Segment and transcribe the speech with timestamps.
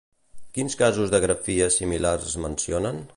[0.57, 3.03] Quins casos de grafies similars es mencionen?